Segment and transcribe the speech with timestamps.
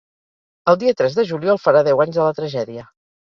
[0.71, 2.87] El dia tres de juliol farà deu anys de la tragèdia.